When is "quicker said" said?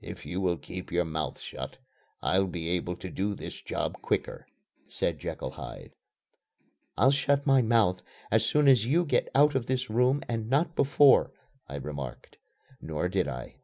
4.00-5.18